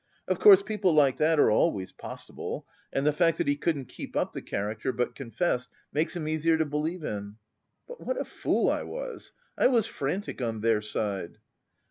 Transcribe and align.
Of 0.27 0.39
course 0.39 0.63
people 0.63 0.95
like 0.95 1.17
that 1.17 1.39
are 1.39 1.51
always 1.51 1.91
possible. 1.91 2.65
And 2.91 3.05
the 3.05 3.13
fact 3.13 3.37
that 3.37 3.47
he 3.47 3.55
couldn't 3.55 3.85
keep 3.85 4.15
up 4.15 4.33
the 4.33 4.41
character, 4.41 4.91
but 4.91 5.13
confessed, 5.13 5.69
makes 5.93 6.15
him 6.15 6.27
easier 6.27 6.57
to 6.57 6.65
believe 6.65 7.03
in. 7.03 7.35
But 7.87 8.01
what 8.01 8.19
a 8.19 8.25
fool 8.25 8.67
I 8.67 8.81
was! 8.81 9.31
I 9.59 9.67
was 9.67 9.85
frantic 9.85 10.41
on 10.41 10.61
their 10.61 10.81
side!" 10.81 11.37